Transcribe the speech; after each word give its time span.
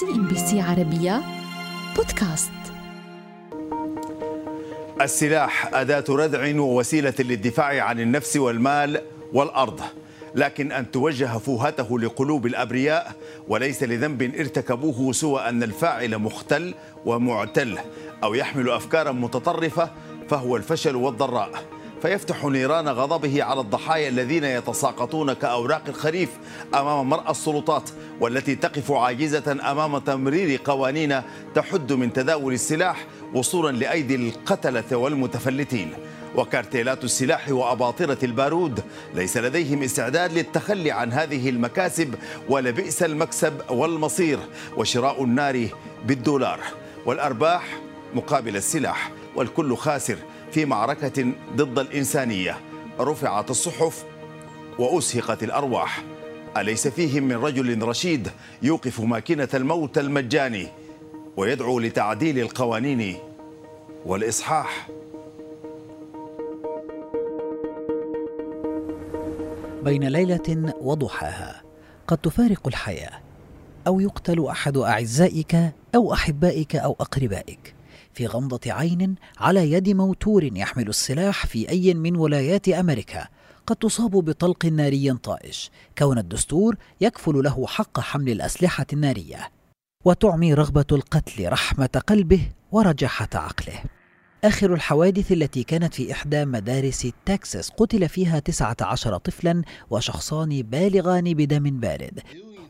CNBC 0.00 0.60
عربية 0.60 1.22
بودكاست. 1.96 2.50
السلاح 5.00 5.74
أداة 5.74 6.04
ردع 6.08 6.60
ووسيلة 6.60 7.14
للدفاع 7.18 7.80
عن 7.80 8.00
النفس 8.00 8.36
والمال 8.36 9.00
والأرض 9.32 9.80
لكن 10.34 10.72
أن 10.72 10.90
توجه 10.90 11.38
فوهته 11.38 11.98
لقلوب 11.98 12.46
الأبرياء 12.46 13.12
وليس 13.48 13.82
لذنب 13.82 14.22
ارتكبوه 14.22 15.12
سوى 15.12 15.48
أن 15.48 15.62
الفاعل 15.62 16.18
مختل 16.18 16.74
ومعتل 17.04 17.78
أو 18.24 18.34
يحمل 18.34 18.70
أفكارا 18.70 19.12
متطرفة 19.12 19.90
فهو 20.28 20.56
الفشل 20.56 20.96
والضراء. 20.96 21.50
فيفتح 22.04 22.44
نيران 22.44 22.88
غضبه 22.88 23.42
على 23.42 23.60
الضحايا 23.60 24.08
الذين 24.08 24.44
يتساقطون 24.44 25.32
كأوراق 25.32 25.82
الخريف 25.88 26.28
أمام 26.74 27.08
مرأى 27.08 27.30
السلطات 27.30 27.90
والتي 28.20 28.54
تقف 28.54 28.92
عاجزة 28.92 29.52
أمام 29.70 29.98
تمرير 29.98 30.60
قوانين 30.64 31.22
تحد 31.54 31.92
من 31.92 32.12
تداول 32.12 32.52
السلاح 32.52 33.06
وصولا 33.34 33.76
لأيدي 33.76 34.14
القتلة 34.14 34.96
والمتفلتين. 34.96 35.92
وكارتيلات 36.36 37.04
السلاح 37.04 37.48
وأباطرة 37.48 38.18
البارود 38.22 38.80
ليس 39.14 39.36
لديهم 39.36 39.82
استعداد 39.82 40.32
للتخلي 40.32 40.90
عن 40.90 41.12
هذه 41.12 41.48
المكاسب 41.48 42.14
ولبئس 42.48 43.02
المكسب 43.02 43.52
والمصير 43.70 44.38
وشراء 44.76 45.24
النار 45.24 45.68
بالدولار. 46.06 46.60
والأرباح 47.06 47.78
مقابل 48.14 48.56
السلاح 48.56 49.10
والكل 49.36 49.76
خاسر 49.76 50.16
في 50.54 50.64
معركة 50.64 51.32
ضد 51.56 51.78
الإنسانية. 51.78 52.56
رفعت 53.00 53.50
الصحف 53.50 54.04
وأسهقت 54.78 55.42
الأرواح. 55.42 56.04
أليس 56.56 56.88
فيهم 56.88 57.22
من 57.22 57.36
رجل 57.36 57.82
رشيد 57.82 58.28
يوقف 58.62 59.00
ماكينة 59.00 59.48
الموت 59.54 59.98
المجاني 59.98 60.66
ويدعو 61.36 61.80
لتعديل 61.80 62.38
القوانين 62.38 63.16
والإصحاح؟ 64.06 64.88
بين 69.82 70.04
ليلة 70.04 70.74
وضحاها 70.80 71.62
قد 72.06 72.18
تفارق 72.18 72.66
الحياة 72.66 73.20
أو 73.86 74.00
يقتل 74.00 74.46
أحد 74.46 74.76
أعزائك 74.76 75.56
أو 75.94 76.12
أحبائك 76.12 76.76
أو 76.76 76.96
أقربائك. 77.00 77.73
في 78.14 78.26
غمضة 78.26 78.72
عين 78.72 79.14
على 79.38 79.72
يد 79.72 79.88
موتور 79.88 80.44
يحمل 80.44 80.88
السلاح 80.88 81.46
في 81.46 81.68
أي 81.68 81.94
من 81.94 82.16
ولايات 82.16 82.68
أمريكا 82.68 83.28
قد 83.66 83.76
تصاب 83.76 84.10
بطلق 84.10 84.66
ناري 84.66 85.12
طائش. 85.12 85.70
كون 85.98 86.18
الدستور 86.18 86.76
يكفل 87.00 87.42
له 87.42 87.66
حق 87.66 88.00
حمل 88.00 88.30
الأسلحة 88.30 88.86
النارية. 88.92 89.50
وتعمي 90.04 90.54
رغبة 90.54 90.86
القتل 90.92 91.48
رحمة 91.48 92.02
قلبه 92.06 92.40
ورجحة 92.72 93.28
عقله. 93.34 93.82
آخر 94.44 94.74
الحوادث 94.74 95.32
التي 95.32 95.62
كانت 95.62 95.94
في 95.94 96.12
إحدى 96.12 96.44
مدارس 96.44 97.08
تكساس 97.26 97.70
قتل 97.70 98.08
فيها 98.08 98.38
19 98.38 99.16
طفلا 99.18 99.62
وشخصان 99.90 100.62
بالغان 100.62 101.34
بدم 101.34 101.80
بارد. 101.80 102.20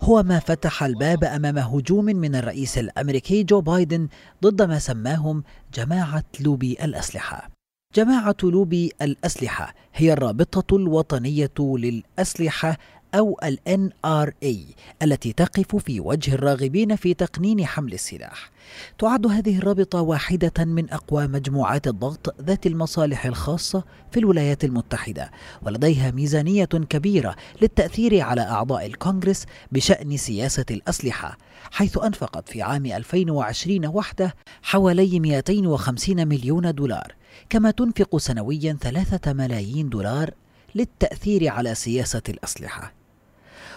هو 0.02 0.22
ما 0.22 0.38
فتح 0.38 0.82
الباب 0.82 1.24
أمام 1.24 1.58
هجوم 1.58 2.04
من 2.04 2.36
الرئيس 2.36 2.78
الأمريكي 2.78 3.42
جو 3.42 3.60
بايدن 3.60 4.08
ضد 4.42 4.62
ما 4.62 4.78
سماهم 4.78 5.44
جماعة 5.74 6.24
لوبي 6.40 6.76
الأسلحة. 6.84 7.50
جماعة 7.94 8.36
لوبي 8.42 8.92
الأسلحة 9.02 9.74
هي 9.94 10.12
الرابطة 10.12 10.76
الوطنية 10.76 11.54
للأسلحة 11.58 12.78
أو 13.14 13.38
ال 13.44 13.58
NRA 13.68 14.74
التي 15.02 15.32
تقف 15.32 15.76
في 15.76 16.00
وجه 16.00 16.34
الراغبين 16.34 16.96
في 16.96 17.14
تقنين 17.14 17.66
حمل 17.66 17.92
السلاح. 17.92 18.50
تعد 18.98 19.26
هذه 19.26 19.58
الرابطة 19.58 20.00
واحدة 20.00 20.64
من 20.64 20.90
أقوى 20.90 21.26
مجموعات 21.26 21.86
الضغط 21.86 22.40
ذات 22.40 22.66
المصالح 22.66 23.26
الخاصة 23.26 23.84
في 24.12 24.20
الولايات 24.20 24.64
المتحدة، 24.64 25.30
ولديها 25.62 26.10
ميزانية 26.10 26.64
كبيرة 26.64 27.36
للتأثير 27.62 28.20
على 28.20 28.40
أعضاء 28.40 28.86
الكونغرس 28.86 29.46
بشأن 29.72 30.16
سياسة 30.16 30.66
الأسلحة، 30.70 31.38
حيث 31.70 31.98
أنفقت 31.98 32.48
في 32.48 32.62
عام 32.62 32.86
2020 32.86 33.86
وحده 33.86 34.34
حوالي 34.62 35.20
250 35.20 36.28
مليون 36.28 36.74
دولار، 36.74 37.14
كما 37.50 37.70
تنفق 37.70 38.16
سنويا 38.16 38.78
ثلاثة 38.80 39.32
ملايين 39.32 39.88
دولار 39.88 40.30
للتأثير 40.74 41.48
على 41.48 41.74
سياسة 41.74 42.22
الأسلحة. 42.28 43.03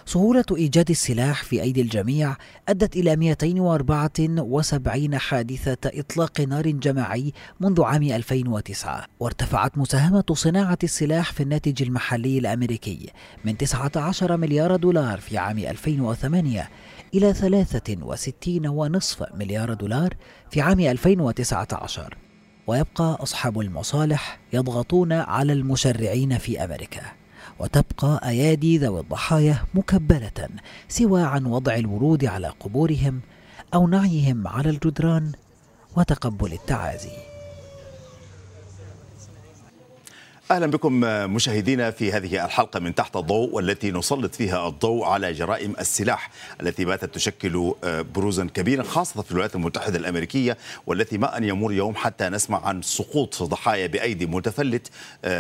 سهولة 0.06 0.46
إيجاد 0.52 0.90
السلاح 0.90 1.44
في 1.44 1.62
أيدي 1.62 1.82
الجميع 1.82 2.36
أدت 2.70 2.96
إلى 2.96 3.16
274 3.16 5.18
حادثة 5.18 5.78
إطلاق 6.00 6.42
نار 6.42 6.70
جماعي 6.70 7.34
منذ 7.60 7.84
عام 7.84 8.04
2009 8.04 9.06
وارتفعت 9.20 9.78
مساهمة 9.78 10.24
صناعة 10.32 10.78
السلاح 10.84 11.34
في 11.34 11.44
الناتج 11.44 11.84
المحلي 11.84 12.38
الأمريكي 12.38 13.10
من 13.46 13.58
19 13.58 14.38
مليار 14.38 14.76
دولار 14.76 15.20
في 15.20 15.38
عام 15.38 15.58
2008 15.58 16.70
إلى 17.14 17.34
63.5 17.34 17.40
مليار 19.36 19.74
دولار 19.74 20.14
في 20.52 20.62
عام 20.62 20.80
2019 20.80 22.18
ويبقى 22.68 23.18
أصحاب 23.24 23.60
المصالح 23.60 24.40
يضغطون 24.54 25.14
على 25.14 25.54
المشرعين 25.54 26.38
في 26.38 26.64
أمريكا. 26.64 27.02
وتبقى 27.60 28.30
أيادي 28.30 28.78
ذوي 28.78 29.00
الضحايا 29.00 29.58
مكبلة 29.74 30.50
سوى 30.88 31.24
عن 31.24 31.46
وضع 31.46 31.76
الورود 31.76 32.26
على 32.26 32.48
قبورهم 32.48 33.22
أو 33.74 33.88
نعيهم 33.88 34.48
على 34.48 34.70
الجدران 34.70 35.32
وتقبل 35.96 36.54
التعازي. 36.54 37.37
أهلا 40.52 40.66
بكم 40.66 41.00
مشاهدينا 41.34 41.92
في 41.92 42.12
هذه 42.12 42.46
الحلقة 42.46 42.80
من 42.80 42.96
تحت 42.96 43.16
الضوء 43.16 43.50
والتي 43.54 43.92
نسلط 43.92 44.36
فيها 44.36 44.68
الضوء 44.68 45.06
على 45.06 45.34
جرائم 45.34 45.74
السلاح 45.80 46.30
التي 46.62 46.86
باتت 46.86 47.16
تشكل 47.16 47.74
بروزا 48.16 48.48
كبيرا 48.54 48.84
خاصة 48.84 49.22
في 49.22 49.32
الولايات 49.32 49.56
المتحدة 49.56 49.98
الأمريكية 49.98 50.58
والتي 50.86 51.18
ما 51.18 51.38
أن 51.38 51.44
يمر 51.44 51.74
يوم 51.74 51.96
حتى 51.96 52.30
نسمع 52.30 52.68
عن 52.68 52.82
سقوط 52.82 53.44
ضحايا 53.44 53.88
بأيدي 53.88 54.26
متفلت 54.26 54.88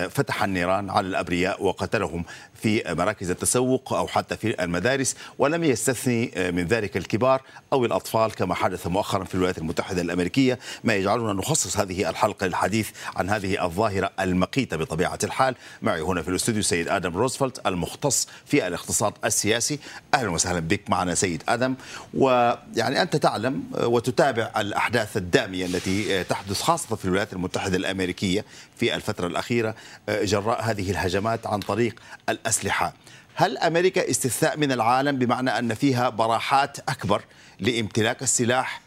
فتح 0.10 0.44
النيران 0.44 0.90
على 0.90 1.08
الأبرياء 1.08 1.64
وقتلهم 1.64 2.26
في 2.62 2.84
مراكز 2.88 3.30
التسوق 3.30 3.94
أو 3.94 4.08
حتى 4.08 4.38
في 4.38 4.64
المدارس 4.64 5.16
ولم 5.40 5.64
يستثني 5.64 6.32
من 6.38 6.66
ذلك 6.66 6.98
الكبار 6.98 7.42
أو 7.74 7.86
الأطفال 7.86 8.32
كما 8.36 8.56
حدث 8.56 8.88
مؤخرا 8.88 9.24
في 9.24 9.36
الولايات 9.36 9.58
المتحدة 9.58 10.02
الأمريكية. 10.02 10.60
ما 10.84 10.96
يجعلنا 10.96 11.34
نخصص 11.34 11.78
هذه 11.78 12.10
الحلقة 12.10 12.48
للحديث 12.48 12.90
عن 13.16 13.30
هذه 13.30 13.66
الظاهرة 13.66 14.12
المقيتة 14.20 14.78
بطبيعه 14.78 14.97
بطبيعة 14.98 15.20
الحال. 15.24 15.56
معي 15.82 16.02
هنا 16.02 16.22
في 16.22 16.28
الاستوديو 16.28 16.62
سيد 16.62 16.88
آدم 16.88 17.18
روزفلت 17.18 17.68
المختص 17.68 18.28
في 18.46 18.68
الاقتصاد 18.68 19.14
السياسي. 19.26 19.80
أهلا 20.14 20.30
وسهلا 20.30 20.60
بك 20.60 20.90
معنا 20.90 21.16
سيد 21.16 21.44
آدم. 21.50 21.76
ويعني 22.14 23.02
أنت 23.02 23.16
تعلم 23.16 23.64
وتتابع 23.74 24.52
الأحداث 24.58 25.18
الدامية 25.18 25.66
التي 25.66 26.24
تحدث 26.24 26.62
خاصة 26.62 26.96
في 26.96 27.06
الولايات 27.06 27.34
المتحدة 27.34 27.78
الأمريكية 27.78 28.46
في 28.78 28.96
الفترة 28.96 29.28
الأخيرة 29.28 29.76
جراء 30.10 30.62
هذه 30.62 30.92
الهجمات 30.92 31.48
عن 31.48 31.60
طريق 31.60 32.00
الأسلحة. 32.30 32.94
هل 33.36 33.58
أمريكا 33.58 34.10
استثناء 34.10 34.58
من 34.58 34.72
العالم 34.72 35.20
بمعنى 35.20 35.60
أن 35.60 35.74
فيها 35.74 36.10
براحات 36.10 36.80
أكبر 36.80 37.22
لامتلاك 37.60 38.24
السلاح 38.24 38.82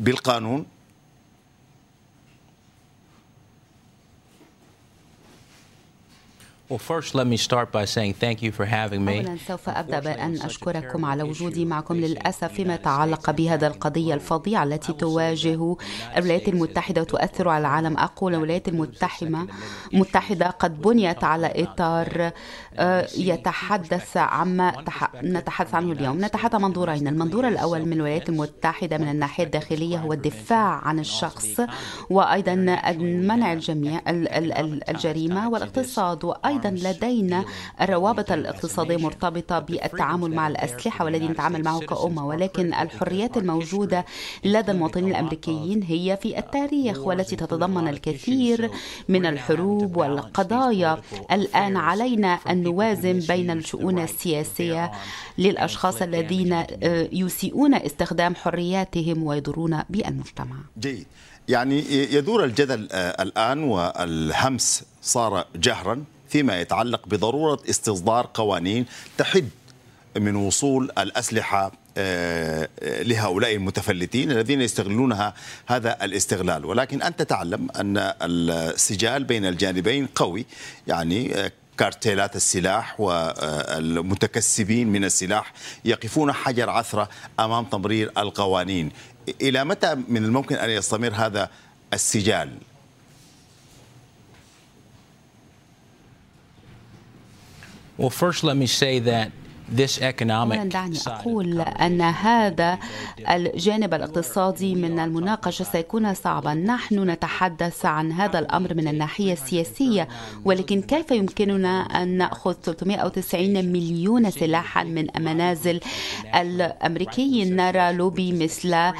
بالقانون؟ 0.00 0.66
Well, 6.68 6.78
first, 6.78 7.14
let 7.14 7.28
me 7.28 7.36
start 7.36 7.70
by 7.70 7.84
saying 7.84 8.14
thank 8.14 8.42
you 8.42 8.50
for 8.50 8.64
having 8.64 9.04
me. 9.04 9.18
أولا 9.18 9.36
سوف 9.48 9.68
أبدأ 9.68 10.00
بأن 10.00 10.42
أشكركم 10.42 11.04
على 11.04 11.22
وجودي 11.22 11.64
معكم 11.64 11.94
للأسف 11.94 12.52
فيما 12.52 12.74
يتعلق 12.74 13.30
بهذا 13.30 13.66
القضية 13.66 14.14
الفظيعة 14.14 14.64
التي 14.64 14.92
تواجه 14.92 15.76
الولايات 16.16 16.48
المتحدة 16.48 17.00
وتؤثر 17.00 17.48
على 17.48 17.60
العالم. 17.60 17.96
أقول 17.96 18.34
الولايات 18.34 18.68
المتحدة 18.68 19.46
متحدة 19.92 20.46
قد 20.46 20.82
بنيت 20.82 21.24
على 21.24 21.52
إطار 21.56 22.32
يتحدث 23.18 24.16
عما 24.16 24.84
نتحدث 25.22 25.74
عنه 25.74 25.92
اليوم. 25.92 26.24
نتحدث 26.24 26.54
عن 26.54 26.62
منظورين 26.62 27.08
المنظور 27.08 27.48
الأول 27.48 27.86
من 27.86 27.92
الولايات 27.92 28.28
المتحدة 28.28 28.98
من 28.98 29.08
الناحية 29.08 29.44
الداخلية 29.44 29.98
هو 29.98 30.12
الدفاع 30.12 30.80
عن 30.84 30.98
الشخص 30.98 31.60
وأيضا 32.10 32.54
منع 33.02 33.52
الجميع 33.52 34.00
الجريمة 34.88 35.48
والاقتصاد. 35.48 36.24
وأيضا 36.24 36.55
أيضا 36.56 36.90
لدينا 36.90 37.44
الروابط 37.80 38.32
الاقتصادية 38.32 38.96
مرتبطة 38.96 39.58
بالتعامل 39.58 40.34
مع 40.34 40.48
الأسلحة 40.48 41.04
والذي 41.04 41.28
نتعامل 41.28 41.62
معه 41.62 41.80
كأمة 41.80 42.26
ولكن 42.26 42.74
الحريات 42.74 43.36
الموجودة 43.36 44.04
لدى 44.44 44.72
المواطنين 44.72 45.10
الأمريكيين 45.10 45.82
هي 45.82 46.18
في 46.22 46.38
التاريخ 46.38 46.98
والتي 46.98 47.36
تتضمن 47.36 47.88
الكثير 47.88 48.70
من 49.08 49.26
الحروب 49.26 49.96
والقضايا. 49.96 51.02
الآن 51.32 51.76
علينا 51.76 52.38
أن 52.50 52.62
نوازن 52.62 53.18
بين 53.18 53.50
الشؤون 53.50 53.98
السياسية 53.98 54.92
للأشخاص 55.38 56.02
الذين 56.02 56.52
آه، 56.52 57.08
يسيئون 57.12 57.74
استخدام 57.74 58.34
حرياتهم 58.34 59.22
ويضرون 59.22 59.82
بالمجتمع. 59.90 60.56
جيد. 60.78 61.06
يعني 61.48 61.84
يدور 62.14 62.44
الجدل 62.44 62.88
آه، 62.92 63.22
الآن 63.22 63.62
والهمس 63.62 64.84
صار 65.02 65.44
جهرا. 65.56 66.04
فيما 66.28 66.60
يتعلق 66.60 67.06
بضرورة 67.06 67.62
استصدار 67.70 68.30
قوانين 68.34 68.86
تحد 69.18 69.48
من 70.16 70.36
وصول 70.36 70.90
الأسلحة 70.98 71.72
آه، 71.98 72.68
لهؤلاء 72.82 73.54
المتفلتين 73.54 74.30
الذين 74.30 74.60
يستغلونها 74.60 75.34
هذا 75.66 76.04
الاستغلال. 76.04 76.64
ولكن 76.64 77.02
أنت 77.02 77.22
تعلم 77.22 77.68
أن 77.70 78.12
السجال 78.22 79.24
بين 79.24 79.46
الجانبين 79.46 80.06
قوي 80.06 80.46
يعني 80.86 81.34
آه، 81.34 81.52
كارتيلات 81.78 82.36
السلاح 82.36 83.00
والمتكسبين 83.00 84.88
من 84.88 85.04
السلاح 85.04 85.52
يقفون 85.84 86.32
حجر 86.32 86.70
عثرة 86.70 87.08
أمام 87.40 87.64
تمرير 87.64 88.12
القوانين. 88.18 88.90
إلى 89.40 89.64
متى 89.64 89.94
من 89.94 90.24
الممكن 90.24 90.56
أن 90.56 90.70
يستمر 90.70 91.12
هذا 91.14 91.50
السجال؟ 91.94 92.50
Well, 97.96 98.10
first, 98.10 98.44
let 98.44 98.56
me 98.56 98.66
say 98.66 98.98
that 99.00 99.32
دعني 100.64 100.98
أقول 101.06 101.60
أن 101.60 102.00
هذا 102.00 102.78
الجانب 103.30 103.94
الاقتصادي 103.94 104.74
من 104.74 104.98
المناقشة 104.98 105.62
سيكون 105.62 106.14
صعبا. 106.14 106.54
نحن 106.54 107.10
نتحدث 107.10 107.86
عن 107.86 108.12
هذا 108.12 108.38
الأمر 108.38 108.74
من 108.74 108.88
الناحية 108.88 109.32
السياسية 109.32 110.08
ولكن 110.44 110.82
كيف 110.82 111.10
يمكننا 111.10 111.80
أن 111.80 112.08
نأخذ 112.08 112.52
390 112.52 113.72
مليون 113.72 114.30
سلاحا 114.30 114.84
من 114.84 115.06
منازل 115.18 115.80
الأمريكيين 116.34 117.56
نرى 117.56 117.92
لوبي 117.92 118.32
مثل 118.32 118.74
آه، 118.74 118.92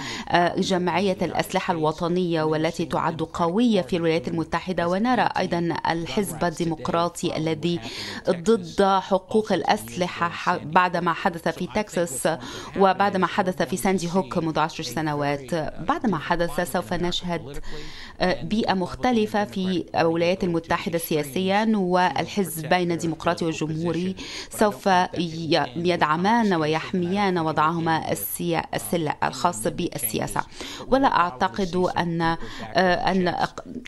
جمعية 0.59 1.17
الأسلحة 1.23 1.73
الوطنية 1.73 2.43
والتي 2.43 2.85
تعد 2.85 3.23
قوية 3.23 3.83
في 3.83 3.97
الولايات 3.97 4.29
المتحدة. 4.29 4.89
ونرى 4.89 5.29
أيضا 5.39 5.75
الحزب 5.91 6.45
الديمقراطي 6.45 7.37
الذي 7.37 7.81
ضد 8.31 8.83
حقوق 8.83 9.53
الأسلحة 9.53 10.56
بعد 10.65 10.97
ما 10.97 11.13
حدث 11.13 11.49
في 11.49 11.67
تكساس 11.67 12.29
وبعد 12.77 13.17
ما 13.17 13.27
حدث 13.27 13.63
في 13.63 13.77
ساندي 13.77 14.11
هوك 14.13 14.39
منذ 14.39 14.59
عشر 14.59 14.85
سنوات. 14.85 15.55
بعد 15.89 16.07
ما 16.07 16.19
حدث 16.19 16.73
سوف 16.73 16.93
نشهد 16.93 17.63
آه، 18.21 18.43
بيئة 18.43 18.75
مختلفة 18.75 19.45
في 19.45 19.85
الولايات 19.95 20.45
المتحدة 20.45 20.99
سياسيا 20.99 21.73
والحزبين 21.75 22.93
الديمقراطي 22.93 23.45
والجمهوري. 23.45 24.17
سوف 24.51 24.89
يدعمان 25.77 26.55
ويحميان 26.55 27.39
وضعهما 27.39 28.13
السلع 28.75 29.17
الخاص 29.23 29.67
بالسياسة. 29.67 30.41
ولا 30.89 31.09
أعتقد 31.09 31.77
أن 31.77 32.23
آه، 32.23 32.37
أن 33.11 33.29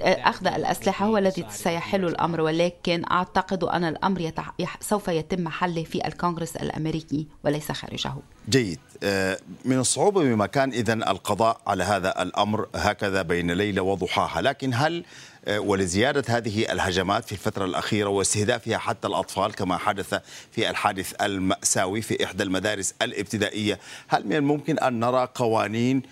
أخذ 0.01 0.47
الأسلحة 0.47 1.07
هو 1.07 1.19
الذي 1.19 1.45
سيحل 1.51 2.05
الأمر 2.05 2.41
ولكن 2.41 3.05
أعتقد 3.11 3.65
أن 3.65 3.85
الأمر 3.85 4.33
سوف 4.81 5.09
يتم 5.09 5.49
حله 5.49 5.85
في 5.85 6.07
الكونغرس 6.07 6.57
الأمريكي 6.63 7.27
وليس 7.45 7.73
خارجه. 7.73 8.13
جيد. 8.49 8.79
آه، 9.03 9.39
من 9.65 9.79
الصعوبة 9.79 10.23
بمكان 10.23 10.73
إذا 10.73 10.93
القضاء 10.93 11.61
على 11.67 11.85
هذا 11.85 12.23
الأمر 12.23 12.67
هكذا 12.75 13.23
بين 13.23 13.51
ليلة 13.51 13.83
وضحاها. 13.83 14.43
لكن 14.43 14.75
هل 14.75 15.05
آه، 15.49 15.61
ولزيادة 15.61 16.25
هذه 16.29 16.73
الهجمات 16.73 17.25
في 17.25 17.33
الفترة 17.33 17.65
الأخيرة 17.65 18.09
واستهدافها 18.09 18.79
حتى 18.79 19.09
الأطفال 19.09 19.55
كما 19.55 19.77
حدث 19.79 20.15
في 20.53 20.71
الحادث 20.71 21.13
المأساوي 21.23 22.03
في 22.03 22.25
إحدى 22.25 22.43
المدارس 22.43 22.95
الابتدائية 23.03 23.79
هل 24.09 24.27
من 24.27 24.33
الممكن 24.33 24.79
أن 24.79 25.01
نرى 25.01 25.29
قوانين 25.35 26.03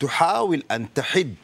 تحاول 0.00 0.62
أن 0.70 0.94
تحد 0.94 1.34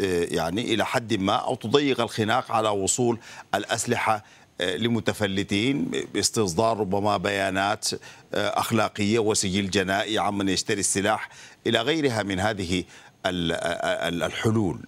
آه، 0.00 0.26
يعني 0.30 0.74
إلى 0.74 0.86
حد 0.86 1.14
ما 1.14 1.34
أو 1.34 1.54
تضيق 1.54 2.00
الخناق 2.00 2.52
على 2.52 2.68
وصول 2.68 3.18
الأسلحة 3.54 4.24
لمتفلتين 4.60 5.90
باستصدار 6.14 6.80
ربما 6.80 7.16
بيانات 7.16 7.88
آه، 8.34 8.58
أخلاقية 8.58 9.18
وسجل 9.18 9.70
جنائي 9.70 10.18
عمن 10.18 10.48
يشتري 10.48 10.80
السلاح 10.80 11.28
إلى 11.66 11.80
غيرها 11.80 12.22
من 12.22 12.40
هذه 12.40 12.84
الحلول. 13.26 14.80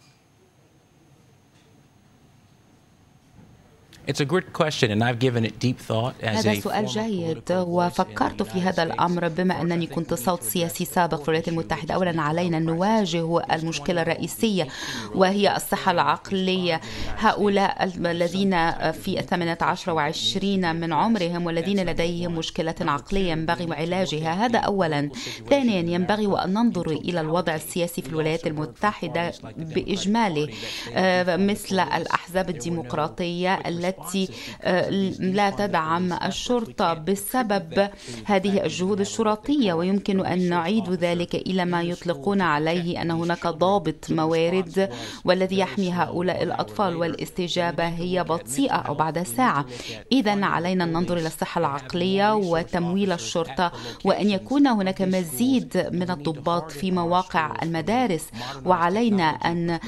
هذا 6.22 6.54
سؤال 6.60 6.86
جيد 6.86 7.52
وفكرت 7.52 8.42
في 8.42 8.60
هذا 8.60 8.82
الأمر 8.82 9.28
بما 9.28 9.60
أنني 9.60 9.86
كنت 9.86 10.14
صوت 10.14 10.42
سياسي 10.42 10.84
سابق 10.84 11.16
في 11.16 11.22
الولايات 11.22 11.48
المتحدة. 11.48 11.94
أولا 11.94 12.22
علينا 12.22 12.56
أن 12.56 12.64
نواجه 12.64 13.40
المشكلة 13.52 14.02
الرئيسية 14.02 14.68
وهي 15.14 15.56
الصحة 15.56 15.92
العقلية. 15.92 16.80
هؤلاء 17.16 17.84
الذين 17.84 18.70
في 18.92 19.20
الثامنة 19.20 19.58
عشر 19.60 19.92
وعشرين 19.92 20.76
من 20.76 20.92
عمرهم 20.92 21.46
والذين 21.46 21.80
لديهم 21.86 22.34
مشكلة 22.34 22.74
عقلية 22.80 23.30
ينبغي 23.30 23.74
علاجها 23.74 24.46
هذا 24.46 24.58
أولا. 24.58 25.10
ثانيا 25.50 25.94
ينبغي 25.94 26.44
أن 26.44 26.52
ننظر 26.52 26.90
إلى 26.90 27.20
الوضع 27.20 27.54
السياسي 27.54 28.02
في 28.02 28.08
الولايات 28.08 28.46
المتحدة 28.46 29.32
بإجماله 29.56 30.48
آه، 30.94 31.36
مثل 31.36 31.80
الأحزاب 31.80 32.50
الديمقراطية 32.50 33.54
التي 33.54 33.89
التي 33.90 34.28
آه، 34.62 34.90
لا 35.20 35.50
تدعم 35.50 36.12
الشرطة 36.12 36.94
بسبب 36.94 37.88
هذه 38.24 38.64
الجهود 38.64 39.00
الشرطية 39.00 39.72
ويمكن 39.72 40.26
أن 40.26 40.48
نعيد 40.48 40.90
ذلك 40.90 41.34
إلى 41.34 41.64
ما 41.64 41.82
يطلقون 41.82 42.40
عليه 42.40 43.02
أن 43.02 43.10
هناك 43.10 43.46
ضابط 43.46 44.10
موارد 44.10 44.90
والذي 45.24 45.58
يحمي 45.58 45.92
هؤلاء 45.92 46.42
الأطفال 46.42 46.96
والاستجابة 46.96 47.88
هي 47.88 48.24
بطيئة 48.24 48.74
أو 48.76 48.94
بعد 48.94 49.22
ساعة 49.22 49.66
إذا 50.12 50.44
علينا 50.44 50.84
أن 50.84 50.92
ننظر 50.92 51.16
إلى 51.16 51.26
الصحة 51.26 51.58
العقلية 51.58 52.34
وتمويل 52.34 53.12
الشرطة 53.12 53.72
وأن 54.04 54.30
يكون 54.30 54.66
هناك 54.66 55.02
مزيد 55.02 55.88
من 55.92 56.10
الضباط 56.10 56.70
في 56.70 56.90
مواقع 56.90 57.56
المدارس 57.62 58.26
وعلينا 58.64 59.24
أن 59.24 59.78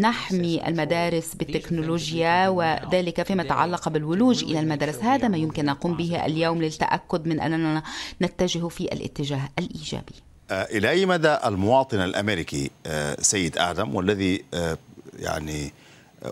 نحمي 0.00 0.68
المدارس 0.68 1.34
بالتكنولوجيا 1.34 2.48
وذلك 2.48 3.22
فيما 3.22 3.42
يتعلق 3.46 3.88
بالولوج 3.88 4.44
إلى 4.44 4.60
المدارس 4.60 4.98
هذا 4.98 5.28
ما 5.28 5.36
يمكن 5.36 5.64
نقوم 5.64 5.96
به 5.96 6.26
اليوم 6.26 6.62
للتأكد 6.62 7.26
من 7.26 7.40
أننا 7.40 7.82
نتجه 8.22 8.68
في 8.68 8.84
الاتجاه 8.84 9.48
الإيجابي. 9.58 10.14
آه، 10.50 10.62
إلى 10.62 10.90
أي 10.90 11.06
مدى 11.06 11.36
المواطن 11.44 12.00
الأمريكي 12.00 12.70
آه، 12.86 13.16
سيد 13.20 13.58
آدم 13.58 13.94
والذي 13.94 14.44
آه، 14.54 14.78
يعني 15.18 15.72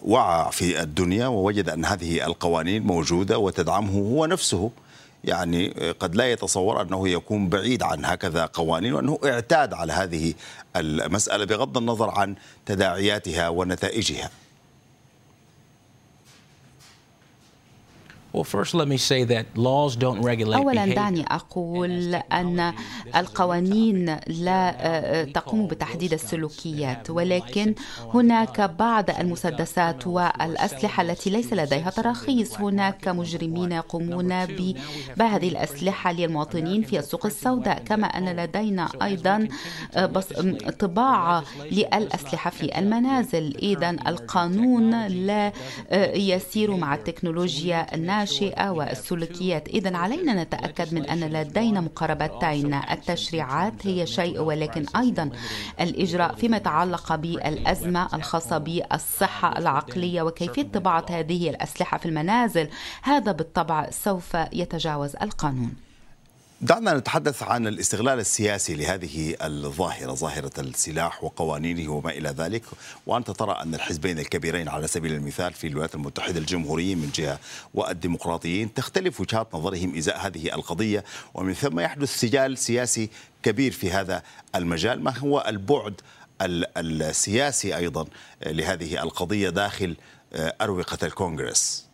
وعى 0.03 0.53
في 0.53 0.83
الدنيا 0.83 1.27
ووجد 1.27 1.69
أن 1.69 1.85
هذه 1.85 2.27
القوانين 2.27 2.83
موجودة 2.83 3.39
وتدعمه 3.39 3.93
هو 3.93 4.27
نفسه 4.27 4.71
يعني 5.25 5.69
قد 6.01 6.15
لا 6.15 6.33
يتصور 6.33 6.83
أنه 6.83 7.09
يكون 7.09 7.49
بعيد 7.49 7.83
عن 7.83 8.05
هكذا 8.05 8.47
قوانين 8.47 8.95
وأنه 8.95 9.19
اعتاد 9.25 9.75
على 9.75 9.93
هذه 9.93 10.35
المسألة 10.77 11.45
بغض 11.45 11.79
النظر 11.79 12.11
عن 12.11 12.35
تداعياتها 12.67 13.49
ونتائجها. 13.49 14.31
أولا 20.57 20.95
دعني 20.95 21.25
أقول 21.31 22.15
أن 22.15 22.73
القوانين 23.17 24.07
لا 24.27 24.71
آه، 24.71 25.23
آه، 25.23 25.25
تقوم 25.25 25.67
بتحديد 25.67 26.13
السلوكيات 26.13 27.11
ولكن 27.11 27.75
هناك 28.15 28.61
بعض 28.61 29.11
المسدسات 29.11 30.07
والأسلحة 30.07 31.03
التي 31.03 31.31
ليس 31.31 31.53
لديها 31.53 31.91
تراخيص. 31.91 32.61
هناك 32.61 33.09
مجرمين 33.09 33.73
يقومون 33.73 34.47
ببيع 34.47 35.27
هذه 35.37 35.49
الأسلحة 35.49 36.13
للمواطنين 36.13 36.83
في 36.83 36.99
السوق 36.99 37.27
السوداء 37.27 37.83
كما 37.87 38.07
أن 38.07 38.37
لدينا 38.37 38.89
أيضا 39.03 39.49
آه، 39.95 40.07
طباعة 40.79 41.45
للأسلحة 41.73 42.51
في 42.51 42.79
المنازل. 42.79 43.57
إذا 43.63 43.91
القانون 43.91 45.07
لا 45.07 45.53
يسير 46.15 46.77
مع 46.77 46.95
التكنولوجيا 46.95 47.95
الناجحة 47.95 48.24
الناشئة 48.25 48.71
والسلوكيات. 48.71 49.69
إذا 49.69 49.97
علينا 49.97 50.43
نتأكد 50.43 50.95
من 50.95 51.05
أن 51.05 51.21
لدينا 51.21 51.81
مقاربتين. 51.81 52.75
التشريعات 52.75 53.87
هي 53.87 54.07
شيء 54.07 54.41
ولكن 54.41 54.87
أيضا 54.97 55.31
الإجراء 55.81 56.35
فيما 56.35 56.57
يتعلق 56.57 57.15
بالأزمة 57.15 58.09
الخاصة 58.15 58.59
بالصحة 58.59 59.59
العقلية 59.59 60.23
وكيفية 60.23 60.63
طباعة 60.63 61.07
هذه 61.11 61.51
الأسلحة 61.51 61.99
في 61.99 62.07
المنازل. 62.07 62.69
هذا 63.03 63.33
بالطبع 63.33 63.91
سوف 63.91 64.37
يتجاوز 64.53 65.17
القانون. 65.17 65.75
دعنا 66.65 66.95
نتحدث 66.95 67.43
عن 67.43 67.67
الاستغلال 67.67 68.19
السياسي 68.19 68.75
لهذه 68.75 69.37
الظاهرة 69.43 70.15
ظاهرة 70.15 70.61
السلاح 70.61 71.25
وقوانينه 71.25 71.93
وما 71.93 72.11
إلى 72.11 72.29
ذلك. 72.29 72.63
وأنت 73.07 73.31
ترى 73.31 73.53
أن 73.63 73.75
الحزبين 73.75 74.19
الكبيرين 74.19 74.69
على 74.69 74.87
سبيل 74.87 75.13
المثال 75.13 75.53
في 75.53 75.67
الولايات 75.67 75.95
المتحدة 75.95 76.39
الجمهوريين 76.39 76.99
من 76.99 77.11
جهة 77.15 77.39
والديمقراطيين 77.75 78.75
تختلف 78.75 79.21
وجهات 79.21 79.55
نظرهم 79.55 79.97
إزاء 79.97 80.27
هذه 80.27 80.55
القضية. 80.55 81.05
ومن 81.35 81.55
ثم 81.55 81.81
يحدث 81.81 82.17
سجال 82.21 82.59
سياسي 82.59 83.11
كبير 83.43 83.73
في 83.73 83.91
هذا 83.91 84.23
المجال. 84.55 85.03
ما 85.03 85.19
هو 85.19 85.45
البعد 85.49 86.01
السياسي 86.43 87.77
أيضا 87.77 88.05
لهذه 88.47 89.03
القضية 89.03 89.51
داخل 89.51 89.97
أروقة 90.35 90.99
الكونغرس؟ 91.07 91.85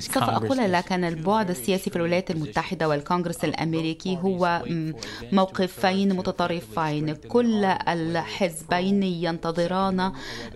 سوف 0.00 0.22
أقول 0.22 0.72
لك 0.72 0.92
أن 0.92 1.04
البعد 1.04 1.50
السياسي 1.50 1.90
في 1.90 1.96
الولايات 1.96 2.30
المتحدة 2.30 2.88
والكونغرس 2.88 3.44
الأمريكي 3.44 4.18
هو 4.22 4.62
موقفين 5.32 6.16
متطرفين 6.16 7.14
كل 7.14 7.64
الحزبين 7.64 9.02
ينتظران 9.02 10.00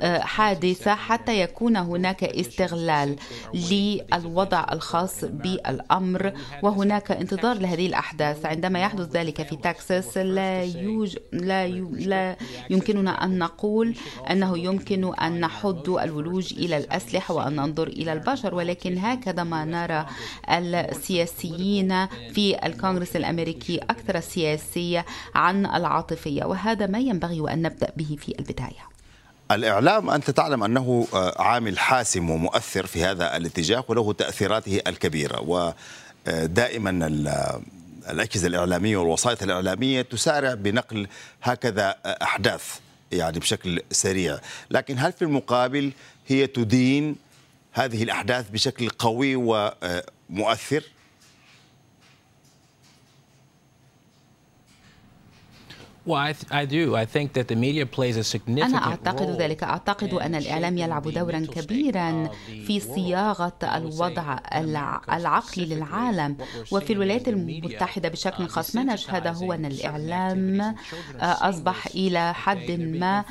آه، 0.00 0.18
حادثة 0.18 0.94
حتى 0.94 1.40
يكون 1.40 1.76
هناك 1.76 2.25
استغلال 2.25 3.16
للوضع 3.54 4.66
الخاص 4.73 5.25
بالأمر 5.25 6.32
وهناك 6.62 7.11
انتظار 7.11 7.58
لهذه 7.58 7.87
الأحداث 7.87 8.46
عندما 8.46 8.80
يحدث 8.80 9.16
ذلك 9.16 9.42
في 9.42 9.56
تكساس 9.56 10.18
لا, 10.18 10.64
يوج... 10.64 11.16
لا, 11.32 11.66
ي... 11.66 11.80
لا 11.92 12.37
يمكننا 12.70 13.25
أن 13.25 13.38
نقول 13.38 13.94
أنه 14.30 14.58
يمكن 14.58 15.14
أن 15.14 15.40
نحد 15.40 15.88
الولوج 15.88 16.52
إلى 16.52 16.76
الأسفل 16.76 16.94
الأسلحة 16.95 17.35
وأن 17.35 17.57
ننظر 17.57 17.87
إلى 17.87 18.13
البشر 18.13 18.55
ولكن 18.55 18.99
هكذا 18.99 19.43
ما 19.43 19.65
نرى 19.65 20.07
السياسيين 20.51 22.07
في 22.07 22.67
الكونغرس 22.67 23.17
الأمريكي 23.17 23.79
أكثر 23.79 24.21
سياسية 24.21 25.07
عن 25.35 25.67
العاطفية 25.67 26.45
وهذا 26.45 26.87
ما 26.87 26.99
ينبغي 26.99 27.41
وأن 27.41 27.63
نبدأ 27.63 27.93
به 27.97 28.17
في 28.21 28.35
البداية. 28.39 28.89
الإعلام 29.51 30.11
أنت 30.11 30.31
تعلم 30.31 30.65
أنه 30.65 31.07
عامل 31.37 31.79
حاسم 31.79 32.31
ومؤثر 32.31 32.87
في 32.87 33.05
هذا 33.05 33.37
الاتجاه 33.37 33.85
وله 33.89 34.13
تأثيراته 34.13 34.81
الكبيرة. 34.87 35.71
ودائما 36.27 36.91
الأجهزة 38.11 38.47
الإعلامية 38.47 38.97
والوسائط 38.97 39.43
الإعلامية 39.43 40.03
تسارع 40.03 40.55
بنقل 40.55 41.07
هكذا 41.43 41.97
أحداث 42.07 42.79
يعني 43.13 43.39
بشكل 43.39 43.83
سريع. 43.91 44.39
لكن 44.71 44.99
هل 44.99 45.13
في 45.13 45.23
المقابل 45.23 45.93
هي 46.26 46.47
تدين 46.47 47.16
هذه 47.73 48.02
الأحداث 48.02 48.50
بشكل 48.50 48.88
قوي 48.88 49.37
ومؤثر. 49.37 50.83
أنا 58.62 58.87
أعتقد 58.87 59.40
ذلك. 59.40 59.62
أعتقد 59.62 60.14
أن 60.14 60.34
الإعلام 60.34 60.78
يلعب 60.78 61.08
دورا 61.08 61.38
كبيرا 61.38 62.30
في 62.66 62.80
صياغة 62.80 63.58
الوضع 63.62 64.38
العقلي 65.12 65.66
للعالم. 65.66 66.37
وفي 66.73 66.92
الولايات 66.92 67.28
المتحدة 67.28 68.08
بشكل 68.08 68.46
خاص. 68.46 68.76
ما 68.76 68.82
نشهده 68.82 69.30
هو 69.30 69.52
أن 69.52 69.64
الإعلام 69.64 70.75
أصبح 71.20 71.87
إلى 71.87 72.34
حد 72.34 72.70
ما 72.70 73.25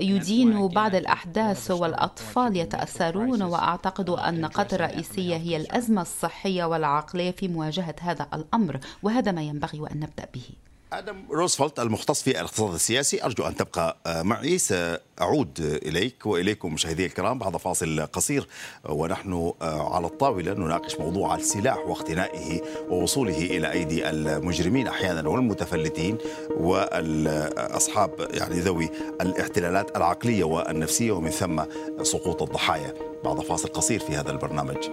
يدين 0.00 0.68
بعض 0.68 0.94
الأحداث 0.94 1.70
والأطفال 1.70 2.56
يتأثرون. 2.56 3.42
وأعتقد 3.42 4.10
أن 4.10 4.34
النقاط 4.34 4.74
الرئيسية 4.74 5.36
هي 5.36 5.56
الأزمة 5.56 6.02
الصحية 6.02 6.64
والعقلية 6.64 7.30
في 7.30 7.48
مواجهة 7.48 7.94
هذا 8.00 8.26
الأمر. 8.34 8.80
وهذا 9.02 9.32
ما 9.32 9.42
ينبغي 9.42 9.80
وأن 9.80 10.00
نبدأ 10.00 10.26
به. 10.34 10.71
آدم 10.92 11.24
روزفلت 11.30 11.80
المختص 11.80 12.22
في 12.22 12.30
الاقتصاد 12.30 12.74
السياسي 12.74 13.24
أرجو 13.24 13.44
أن 13.44 13.56
تبقى 13.56 13.96
آه، 14.06 14.22
معي. 14.22 14.58
سأعود 14.58 15.60
إليك 15.60 16.26
وإليكم 16.26 16.74
مشاهدي 16.74 17.06
الكرام 17.06 17.38
بعد 17.38 17.56
فاصل 17.56 18.06
قصير 18.06 18.48
ونحن 18.88 19.52
آه، 19.62 19.94
على 19.94 20.06
الطاولة 20.06 20.52
نناقش 20.52 20.96
موضوع 20.96 21.34
السلاح 21.34 21.78
واقتنائه 21.78 22.60
ووصوله 22.88 23.38
إلى 23.38 23.72
أيدي 23.72 24.10
المجرمين 24.10 24.88
أحيانا 24.88 25.28
والمتفلتين 25.28 26.18
واصحاب 26.50 28.28
يعني 28.30 28.60
ذوي 28.60 28.90
الاختلالات 29.20 29.96
العقلية 29.96 30.44
والنفسية 30.44 31.12
ومن 31.12 31.30
ثم 31.30 31.62
سقوط 32.02 32.42
الضحايا. 32.42 32.94
بعد 33.24 33.40
فاصل 33.40 33.68
قصير 33.68 34.00
في 34.00 34.16
هذا 34.16 34.30
البرنامج 34.30 34.88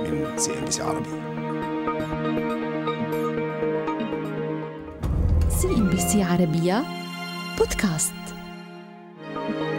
من 0.00 0.38
CNBC 0.38 0.82
عربي. 0.82 1.34
CNBC 5.64 6.22
عربية 6.22 6.84
بودكاست. 7.58 8.33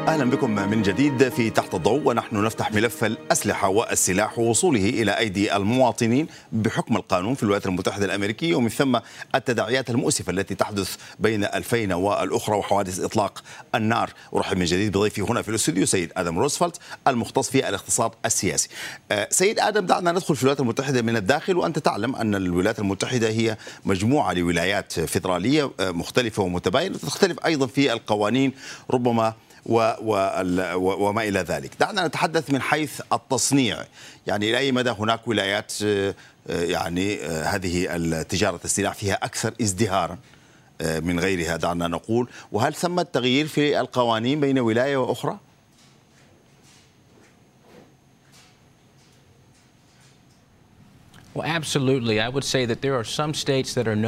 أهلا 0.07 0.29
بكم 0.29 0.51
من 0.51 0.81
جديد 0.81 1.29
في 1.29 1.49
تحت 1.49 1.73
الضوء 1.73 2.01
ونحن 2.05 2.43
نفتح 2.43 2.71
ملف 2.71 3.03
الأسلحة 3.03 3.69
والسلاح 3.69 4.39
ووصوله 4.39 4.89
إلى 4.89 5.17
أيدي 5.17 5.55
المواطنين 5.55 6.27
بحكم 6.51 6.97
القانون 6.97 7.35
في 7.35 7.43
الولايات 7.43 7.65
المتحدة 7.65 8.05
الأمريكية 8.05 8.55
ومن 8.55 8.69
ثم 8.69 8.99
التداعيات 9.35 9.89
المؤسفة 9.89 10.31
التي 10.31 10.55
تحدث 10.55 10.95
بين 11.19 11.43
الفين 11.43 11.93
والأخرى 11.93 12.55
وحوادث 12.55 12.99
إطلاق 12.99 13.43
النار 13.75 14.09
أرحب 14.35 14.57
من 14.57 14.65
جديد 14.65 14.97
بضيفي 14.97 15.21
هنا 15.21 15.41
في 15.41 15.49
الاستوديو 15.49 15.85
سيد 15.85 16.11
آدم 16.17 16.39
روزفلت 16.39 16.79
المختص 17.07 17.49
في 17.49 17.69
الاقتصاد 17.69 18.11
السياسي. 18.25 18.69
آه، 19.11 19.27
سيد 19.31 19.59
آدم 19.59 19.85
دعنا 19.85 20.11
ندخل 20.11 20.35
في 20.35 20.41
الولايات 20.43 20.59
المتحدة 20.59 21.01
من 21.01 21.15
الداخل 21.15 21.57
وأنت 21.57 21.79
تعلم 21.79 22.15
أن 22.15 22.35
الولايات 22.35 22.79
المتحدة 22.79 23.29
هي 23.29 23.57
مجموعة 23.85 24.33
لولايات 24.33 24.99
فيدرالية 24.99 25.71
آه، 25.79 25.91
مختلفة 25.91 26.43
ومتباينة 26.43 26.97
تختلف 26.97 27.45
أيضا 27.45 27.67
في 27.67 27.93
القوانين 27.93 28.53
ربما 28.91 29.33
وما 29.65 31.23
إلى 31.23 31.39
ذلك. 31.39 31.71
دعنا 31.79 32.07
نتحدث 32.07 32.51
من 32.51 32.61
حيث 32.61 33.01
التصنيع. 33.13 33.77
يعني 34.27 34.49
إلى 34.49 34.57
أي 34.57 34.71
مدى 34.71 34.89
هناك 34.89 35.27
ولايات 35.27 35.73
آه، 35.83 36.13
يعني 36.49 37.25
آه، 37.25 37.43
هذه 37.43 38.21
تجارة 38.21 38.59
السلاح 38.65 38.93
فيها 38.93 39.13
أكثر 39.13 39.53
ازدهارا 39.61 40.17
آه، 40.81 40.99
من 40.99 41.19
غيرها 41.19 41.55
دعنا 41.55 41.87
نقول. 41.87 42.27
وهل 42.51 42.73
ثم 42.73 43.01
تغيير 43.01 43.47
في 43.47 43.79
القوانين 43.79 44.39
بين 44.39 44.59
ولاية 44.59 44.97
وأخرى؟ 44.97 45.39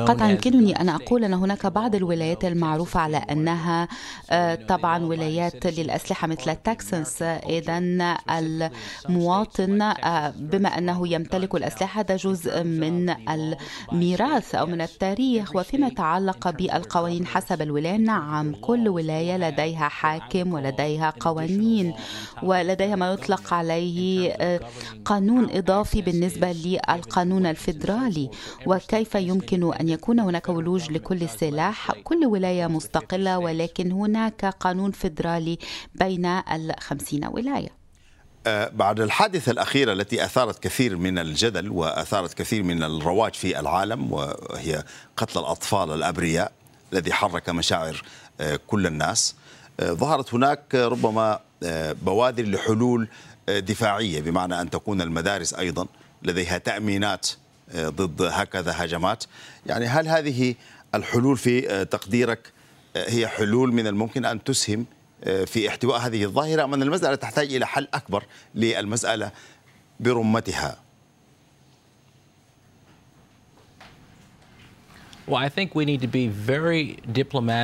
قطعا 0.05 0.29
يمكنني 0.31 0.81
أن 0.81 0.89
أقول 0.89 1.23
أن 1.23 1.33
هناك 1.33 1.65
بعض 1.65 1.95
الولايات 1.95 2.45
المعروفة 2.45 2.99
على 2.99 3.17
أنها 3.17 3.87
آه، 4.29 4.55
طبعا 4.55 5.05
ولايات 5.05 5.67
للأسلحة 5.67 6.27
مثل 6.27 6.55
تكساس 6.55 7.21
إذا 7.21 7.77
المواطن 8.29 9.81
آه، 9.81 10.33
بما 10.37 10.77
أنه 10.77 11.07
يمتلك 11.07 11.55
الأسلحة 11.55 12.01
هذا 12.01 12.15
جزء 12.15 12.63
من 12.63 13.15
الميراث 13.29 14.55
أو 14.55 14.65
من 14.65 14.81
التاريخ 14.81 15.55
وفيما 15.55 15.87
يتعلق 15.87 16.49
بالقوانين 16.49 17.25
حسب 17.25 17.61
الولاية. 17.61 17.97
نعم 17.97 18.55
كل 18.55 18.89
ولاية 18.89 19.37
لديها 19.37 19.87
حاكم 19.87 20.53
ولديها 20.53 21.13
قوانين 21.19 21.93
ولديها 22.43 22.95
ما 22.95 23.13
يطلق 23.13 23.53
عليه 23.53 24.31
آه، 24.31 24.59
قانون 25.05 25.49
إضافي 25.51 26.01
بالنسبة 26.01 26.51
للقانون 26.51 27.16
القانون 27.17 27.45
الفيدرالي 27.45 28.29
وكيف 28.65 29.15
يمكن 29.15 29.73
أن 29.73 29.89
يكون 29.89 30.19
هناك 30.19 30.49
ولوج 30.49 30.91
لكل 30.91 31.29
سلاح؟ 31.29 31.91
كل 32.03 32.25
ولاية 32.25 32.67
مستقلة 32.67 33.37
ولكن 33.37 33.91
هناك 33.91 34.45
قانون 34.45 34.91
فيدرالي 34.91 35.57
بين 35.95 36.25
الخمسين 36.25 37.25
ولاية. 37.25 37.69
أه، 38.47 38.71
بعد 38.73 38.99
الحادثة 38.99 39.51
الأخيرة 39.51 39.93
التي 39.93 40.25
أثارت 40.25 40.63
كثير 40.63 40.97
من 40.97 41.19
الجدل 41.19 41.69
وأثارت 41.69 42.33
كثير 42.33 42.63
من 42.63 42.83
الرواج 42.83 43.33
في 43.33 43.59
العالم 43.59 44.13
وهي 44.13 44.83
قتل 45.17 45.39
الأطفال 45.39 45.91
الأبرياء 45.91 46.51
الذي 46.93 47.13
حرك 47.13 47.49
مشاعر 47.49 48.03
أه، 48.41 48.59
كل 48.67 48.87
الناس 48.87 49.35
أه، 49.79 49.91
ظهرت 49.91 50.33
هناك 50.33 50.75
ربما 50.75 51.39
بوادر 52.01 52.45
لحلول 52.49 53.07
دفاعية 53.47 54.21
بمعنى 54.21 54.61
أن 54.61 54.69
تكون 54.69 55.01
المدارس 55.01 55.53
أيضا 55.53 55.87
لديها 56.27 56.57
تأمينات 56.57 57.27
آه، 57.75 57.89
ضد 57.89 58.21
هكذا 58.21 58.73
هجمات. 58.75 59.23
يعني 59.65 59.85
هل 59.85 60.07
هذه 60.07 60.55
الحلول 60.95 61.37
في 61.37 61.69
آه، 61.69 61.83
تقديرك 61.83 62.51
آه، 62.95 63.09
هي 63.09 63.27
حلول 63.27 63.73
من 63.73 63.87
الممكن 63.87 64.25
أن 64.25 64.43
تسهم 64.43 64.85
في 65.45 65.67
احتواء 65.67 65.99
هذه 65.99 66.23
الظاهرة 66.23 66.63
أم 66.63 66.73
أن 66.73 66.81
المسألة 66.81 67.15
تحتاج 67.15 67.53
إلى 67.53 67.67
حل 67.67 67.87
أكبر 67.93 68.23
للمسألة 68.55 69.31
برمتها؟ 69.99 70.86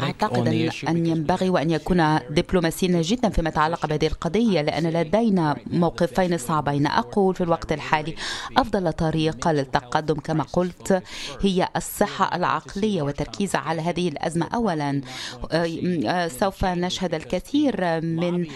أعتقد 0.04 0.48
أن 0.88 1.06
ينبغي 1.06 1.50
وأن 1.50 1.70
يكون 1.72 2.20
دبلوماسيين 2.30 3.02
جدا 3.02 3.30
فيما 3.30 3.50
يتعلق 3.50 3.86
بهذه 3.86 4.08
القضية 4.08 4.62
لأن 4.62 4.88
لدينا 4.88 5.56
موقفين 5.68 6.38
صعبين. 6.38 6.88
أقول 6.88 7.36
في 7.36 7.44
الوقت 7.44 7.72
الحالي 7.72 8.16
أفضل 8.58 8.94
طريقة 8.94 9.52
للتقدم 9.52 10.16
كما 10.16 10.44
قلت 10.44 11.04
هي 11.42 11.68
الصحة 11.76 12.36
العقلية 12.36 13.02
والتركيز 13.02 13.56
على 13.56 13.82
هذه 13.82 14.08
الأزمة. 14.10 14.48
أولا 14.56 15.02
سوف 16.28 16.66
نشهد 16.66 17.14
الكثير 17.14 18.02
من 18.02 18.48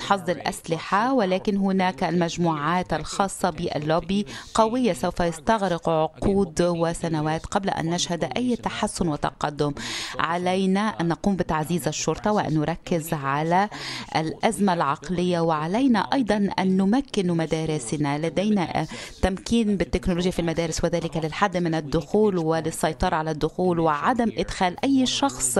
حظ 0.00 0.30
الأسلحة 0.30 1.14
ولكن 1.14 1.56
هناك 1.56 2.04
المجموعات 2.04 2.92
الخاصة 2.92 3.50
باللوبي 3.50 4.26
قوية 4.54 4.92
سوف 4.92 5.20
يستغرق 5.20 5.88
عقود 5.88 6.62
وسنوات 6.62 7.46
قبل 7.46 7.70
أن 7.70 7.90
نشهد 7.90 8.11
نشهد 8.12 8.32
أي 8.36 8.56
تحسن 8.56 9.08
وتقدم. 9.08 9.72
علينا 10.18 10.80
أن 10.80 11.08
نقوم 11.08 11.36
بتعزيز 11.36 11.88
الشرطة 11.88 12.32
وأن 12.32 12.58
نركز 12.58 13.14
على 13.14 13.68
الأزمة 14.16 14.72
العقلية 14.74 15.40
وعلينا 15.40 15.98
أيضا 15.98 16.48
أن 16.58 16.76
نمكن 16.76 17.26
مدارسنا. 17.36 18.18
لدينا 18.18 18.86
تمكين 19.22 19.76
بالتكنولوجيا 19.76 20.30
في 20.30 20.38
المدارس 20.38 20.84
وذلك 20.84 21.16
للحد 21.16 21.56
من 21.56 21.74
الدخول 21.74 22.38
وللسيطرة 22.38 23.16
على 23.16 23.30
الدخول 23.30 23.80
وعدم 23.80 24.32
إدخال 24.38 24.76
أي 24.84 25.06
شخص 25.06 25.58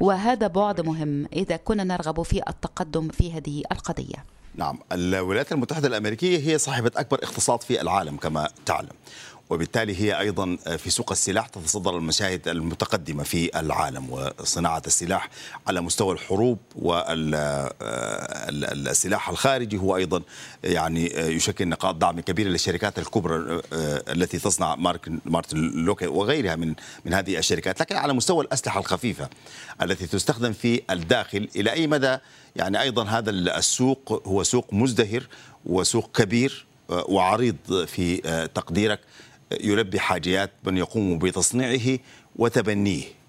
وهذا 0.00 0.46
بعد 0.46 0.80
مهم. 0.80 1.26
إذا 1.32 1.56
كنا 1.56 1.84
نرغب 1.84 2.22
في 2.22 2.42
التقدم 2.48 3.08
في 3.08 3.32
هذه 3.32 3.62
القضية. 3.72 4.24
نعم. 4.54 4.78
الولايات 4.92 5.52
المتحدة 5.52 5.88
الأمريكية 5.88 6.38
هي 6.38 6.58
صاحبة 6.58 6.90
أكبر 6.96 7.18
اقتصاد 7.22 7.62
في 7.62 7.80
العالم 7.80 8.16
كما 8.16 8.48
تعلم. 8.66 8.88
وبالتالي 9.50 10.00
هي 10.00 10.18
أيضا 10.20 10.56
في 10.56 10.90
سوق 10.90 11.12
السلاح 11.12 11.46
تتصدر 11.46 11.96
المشاهد 11.96 12.48
المتقدمة 12.48 13.22
في 13.22 13.60
العالم 13.60 14.10
وصناعة 14.10 14.82
السلاح 14.86 15.28
على 15.66 15.80
مستوى 15.80 16.12
الحروب 16.14 16.58
والسلاح 18.36 19.28
الخارجي 19.28 19.78
هو 19.78 19.96
أيضا 19.96 20.22
يعني 20.64 21.06
يشكل 21.16 21.68
نقاط 21.68 21.94
دعم 21.94 22.20
كبيره 22.20 22.48
للشركات 22.48 22.98
الكبرى 22.98 23.62
التي 23.72 24.38
تصنع 24.38 24.76
مارتن 25.24 25.58
لوكي 25.74 26.06
وغيرها 26.06 26.56
من 26.56 26.74
من 27.04 27.14
هذه 27.14 27.38
الشركات. 27.38 27.80
لكن 27.80 27.96
على 27.96 28.12
مستوى 28.12 28.44
الأسلحة 28.44 28.80
الخفيفة 28.80 29.28
التي 29.82 30.06
تستخدم 30.06 30.52
في 30.52 30.82
الداخل 30.90 31.48
إلى 31.56 31.72
أي 31.72 31.86
مدى؟ 31.86 32.18
يعني 32.56 32.80
أيضا 32.80 33.04
هذا 33.04 33.30
السوق 33.30 34.22
هو 34.26 34.42
سوق 34.42 34.72
مزدهر 34.72 35.26
وسوق 35.66 36.16
كبير 36.16 36.66
وعريض 36.88 37.56
في 37.86 38.16
تقديرك 38.54 39.00
يلبي 39.60 40.00
حاجيات 40.00 40.50
من 40.64 40.76
يقوم 40.76 41.18
بتصنيعه 41.18 41.98
وتبنيه. 42.36 43.19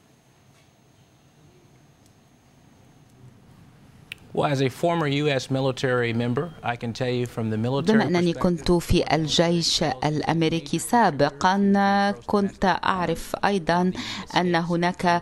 بما 7.94 8.08
أنني 8.08 8.34
كنت 8.34 8.72
في 8.72 9.16
الجيش 9.16 9.84
الأمريكي 9.84 10.80
سابقا 10.80 12.14
كنت 12.28 12.78
أعرف 12.84 13.36
أيضا 13.46 13.92
أن 14.38 14.56
هناك 14.56 15.22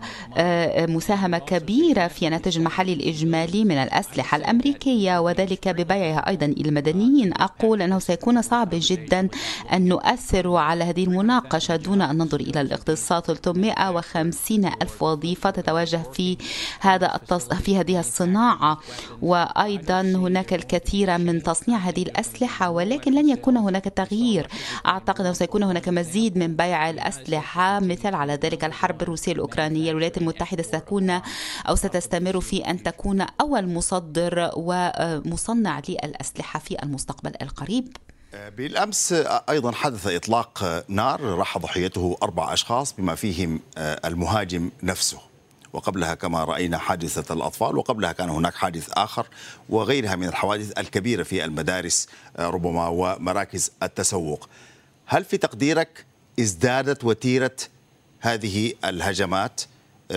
مساهمة 0.89 1.37
كبيرة 1.37 2.07
في 2.07 2.25
الناتج 2.27 2.57
المحلي 2.57 2.93
الإجمالي 2.93 3.65
من 3.65 3.77
الأسلحة 3.77 4.37
الأمريكية 4.37 5.19
وذلك 5.19 5.67
ببيعها 5.67 6.29
أيضا 6.29 6.45
إلى 6.45 6.69
المدنيين. 6.69 7.33
أقول 7.33 7.81
أنه 7.81 7.99
سيكون 7.99 8.41
صعب 8.41 8.69
جدا 8.73 9.29
أن 9.73 9.87
نؤثر 9.87 10.55
على 10.55 10.83
هذه 10.83 11.03
المناقشة 11.03 11.75
دون 11.75 12.01
أن 12.01 12.17
ننظر 12.17 12.39
إلى 12.39 12.61
الاقتصاد. 12.61 13.23
350 13.23 14.65
ألف 14.65 15.03
وظيفة 15.03 15.49
تتواجه 15.49 16.01
في 16.13 16.37
هذا 16.79 17.15
التص... 17.15 17.53
في 17.53 17.77
هذه 17.77 17.99
الصناعة. 17.99 18.79
وأيضا 19.21 20.01
هناك 20.01 20.53
الكثير 20.53 21.17
من 21.17 21.43
تصنيع 21.43 21.77
هذه 21.77 22.01
الأسلحة 22.01 22.69
ولكن 22.69 23.13
لن 23.15 23.29
يكون 23.29 23.57
هناك 23.57 23.83
تغيير. 23.83 24.47
أعتقد 24.85 25.21
انه 25.21 25.33
سيكون 25.33 25.63
هناك 25.63 25.89
مزيد 25.89 26.37
من 26.37 26.55
بيع 26.55 26.89
الأسلحة. 26.89 27.79
مثل 27.79 28.15
على 28.15 28.33
ذلك 28.33 28.65
الحرب 28.65 29.01
الروسية 29.01 29.31
الأوكرانية 29.31 29.91
الولايات 29.91 30.17
المتحدة 30.17 30.63
ستكون 30.63 31.21
أو 31.69 31.75
ستستمر 31.75 32.41
في 32.41 32.57
أن 32.57 32.83
تكون 32.83 33.25
أول 33.41 33.67
مصدر 33.67 34.51
ومصنع 34.55 35.81
للأسلحة 35.89 36.59
في 36.59 36.83
المستقبل 36.83 37.33
القريب. 37.41 37.97
بالأمس 38.57 39.13
أيضا 39.49 39.71
حدث 39.71 40.07
إطلاق 40.07 40.83
نار 40.87 41.21
راح 41.21 41.57
ضحيته 41.57 42.17
أربع 42.23 42.53
أشخاص 42.53 42.93
بما 42.93 43.15
فيهم 43.15 43.59
المهاجم 43.77 44.71
نفسه. 44.83 45.28
وقبلها 45.73 46.13
كما 46.13 46.43
رأينا 46.43 46.77
حادثة 46.77 47.33
الأطفال 47.33 47.77
وقبلها 47.77 48.11
كان 48.11 48.29
هناك 48.29 48.55
حادث 48.55 48.89
آخر 48.93 49.27
وغيرها 49.69 50.15
من 50.15 50.27
الحوادث 50.27 50.79
الكبيرة 50.79 51.23
في 51.23 51.45
المدارس 51.45 52.07
ربما 52.39 52.87
ومراكز 52.87 53.71
التسوق. 53.83 54.49
هل 55.05 55.25
في 55.25 55.37
تقديرك 55.37 56.05
ازدادت 56.39 57.03
وتيرة 57.03 57.55
هذه 58.19 58.73
الهجمات 58.85 59.61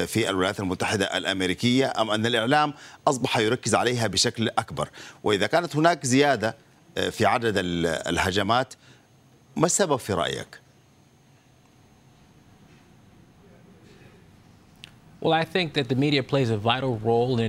في 0.07 0.31
الولايات 0.31 0.61
المتحدة 0.61 1.17
الأمريكية 1.17 1.93
أم 1.99 2.11
أن 2.11 2.27
الإعلام 2.27 2.75
أصبح 3.09 3.39
يركز 3.39 3.75
عليها 3.75 4.07
بشكل 4.07 4.49
أكبر؟ 4.49 4.89
وإذا 5.25 5.47
كانت 5.47 5.77
هناك 5.77 6.07
زيادة 6.07 6.57
في 7.11 7.27
عدد 7.27 7.55
الهجمات 8.07 8.75
ما 9.57 9.67
السبب 9.67 9.97
في 9.97 10.13
رأيك؟ 10.13 10.62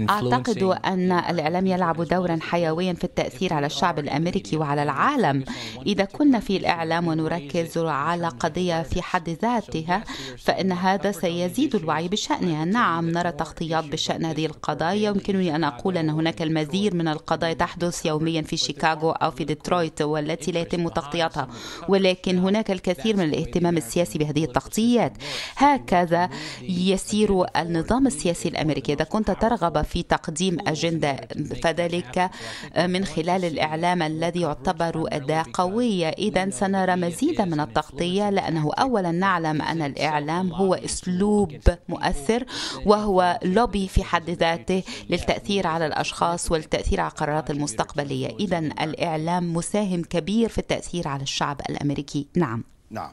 أعتقد 0.09 0.63
أن 0.63 1.12
الإعلام 1.12 1.67
يلعب 1.67 2.01
دورا 2.01 2.39
حيويا 2.41 2.93
في 2.93 3.03
التأثير 3.03 3.53
على 3.53 3.65
الشعب 3.65 3.99
الأمريكي 3.99 4.57
وعلى 4.57 4.83
العالم. 4.83 5.43
إذا 5.86 6.05
كنا 6.05 6.39
في 6.39 6.57
الإعلام 6.57 7.07
ونركز 7.07 7.77
على 7.77 8.27
قضية 8.27 8.81
في 8.83 9.01
حد 9.01 9.29
ذاتها 9.29 10.03
فإن 10.38 10.71
هذا 10.71 11.12
سيزيد 11.12 11.75
الوعي 11.75 12.07
بشأنها. 12.07 12.65
نعم 12.65 13.09
نرى 13.09 13.31
تغطيات 13.31 13.83
بشأن 13.83 14.25
هذه 14.25 14.45
القضايا. 14.45 15.09
يمكنني 15.09 15.55
أن 15.55 15.63
أقول 15.63 15.97
أن 15.97 16.09
هناك 16.09 16.41
المزيد 16.41 16.95
من 16.95 17.07
القضايا 17.07 17.53
تحدث 17.53 18.05
يوميا 18.05 18.41
في 18.41 18.57
شيكاغو 18.57 19.12
أو 19.12 19.31
في 19.31 19.43
ديترويت 19.43 20.01
والتي 20.01 20.51
لا 20.51 20.59
يتم 20.59 20.88
تغطيتها 20.88 21.47
ولكن 21.89 22.38
هناك 22.38 22.71
الكثير 22.71 23.17
من 23.17 23.23
الاهتمام 23.23 23.77
السياسي 23.77 24.19
بهذه 24.19 24.43
التغطيات 24.43 25.13
هكذا 25.55 26.29
يسير 26.62 27.45
النظام 27.67 28.08
السياسي 28.08 28.49
الأمريكي 28.49 28.93
إذا 28.93 29.04
كنت 29.04 29.32
ترغب 29.32 29.82
في 29.82 30.04
تقديم 30.04 30.58
أجندة 30.67 31.28
فذلك 31.63 32.30
من 32.78 33.06
خلال 33.06 33.45
الإعلام 33.45 34.02
الذي 34.02 34.41
يعتبر 34.41 35.08
أداة 35.08 35.45
قوية. 35.54 36.08
إذا 36.10 36.49
سنرى 36.49 36.95
مزيدا 36.95 37.45
من 37.45 37.60
التغطية 37.60 38.30
لأنه 38.30 38.71
اولا 38.73 39.12
نعلم 39.12 39.62
أن 39.62 39.82
الإعلام 39.82 40.54
هو 40.54 40.73
أسلوب 40.73 41.58
مؤثر 41.89 42.43
وهو 42.86 43.39
لوبي 43.43 43.88
في 43.88 44.04
حد 44.04 44.30
ذاته 44.30 44.84
للتأثير 45.10 45.67
على 45.67 45.86
الأشخاص 45.86 46.52
والتأثير 46.52 47.02
على 47.02 47.12
القرارات 47.12 47.52
المستقبلية. 47.52 48.28
إذا 48.39 48.60
الإعلام 48.60 49.54
مساهم 49.54 50.04
كبير 50.04 50.49
في 50.49 50.58
التأثير 50.58 51.08
على 51.08 51.23
الشعب 51.23 51.62
الأمريكي. 51.69 52.28
نعم. 52.36 52.63
نعم. 52.91 53.12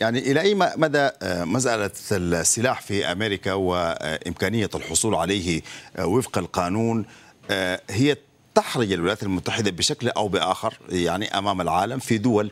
يعني 0.00 0.18
إلى 0.18 0.40
أي 0.40 0.54
مدى 0.54 1.10
مسألة 1.22 1.90
السلاح 2.12 2.80
في 2.80 3.12
أمريكا 3.12 3.52
وإمكانية 3.52 4.70
الحصول 4.74 5.14
عليه 5.14 5.62
وفق 5.98 6.38
القانون 6.38 7.04
هي 7.90 8.16
تحرج 8.54 8.92
الولايات 8.92 9.22
المتحدة 9.22 9.70
بشكل 9.70 10.08
أو 10.08 10.28
بآخر 10.28 10.78
يعني 10.88 11.38
أمام 11.38 11.60
العالم 11.60 11.98
في 11.98 12.18
دول 12.18 12.50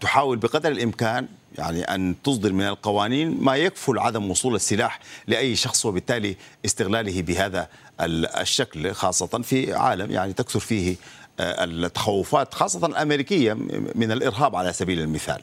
تحاول 0.00 0.36
بقدر 0.36 0.70
الإمكان 0.70 1.28
يعني 1.58 1.82
أن 1.82 2.14
تصدر 2.24 2.52
من 2.52 2.64
القوانين 2.68 3.38
ما 3.40 3.56
يكفل 3.56 3.98
عدم 3.98 4.30
وصول 4.30 4.54
السلاح 4.54 5.00
لأي 5.26 5.56
شخص 5.56 5.86
وبالتالي 5.86 6.36
استغلاله 6.64 7.22
بهذا 7.22 7.68
الشكل 8.00 8.92
خاصة 8.92 9.26
في 9.26 9.74
عالم 9.74 10.10
يعني 10.10 10.32
تكثر 10.32 10.60
فيه 10.60 10.96
التخوفات 11.40 12.54
خاصة 12.54 12.86
الأمريكية 12.86 13.52
من 13.94 14.12
الإرهاب 14.12 14.56
على 14.56 14.72
سبيل 14.72 15.00
المثال. 15.00 15.42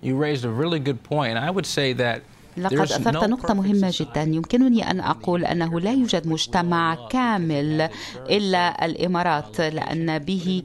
You 0.00 0.16
raised 0.16 0.44
a 0.44 0.50
really 0.50 0.80
good 0.80 1.02
point. 1.02 1.36
I 1.36 1.50
would 1.50 1.66
say 1.66 1.92
that 1.94 2.22
لقد 2.56 2.80
أثرت 2.80 3.24
نقطة 3.24 3.54
مهمة 3.54 3.92
جدا. 3.94 4.22
يمكنني 4.22 4.90
أن 4.90 5.00
أقول 5.00 5.44
أنه 5.44 5.80
لا 5.80 5.92
يوجد 5.92 6.26
مجتمع 6.26 7.08
كامل 7.10 7.88
إلا 8.30 8.84
الإمارات 8.84 9.60
لأن 9.60 10.18
به 10.18 10.62